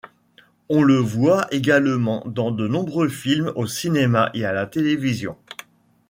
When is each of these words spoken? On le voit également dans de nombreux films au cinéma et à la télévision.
On 0.67 0.81
le 0.81 0.95
voit 0.95 1.45
également 1.51 2.23
dans 2.25 2.49
de 2.49 2.67
nombreux 2.67 3.07
films 3.07 3.53
au 3.55 3.67
cinéma 3.67 4.31
et 4.33 4.45
à 4.45 4.51
la 4.51 4.65
télévision. 4.65 5.37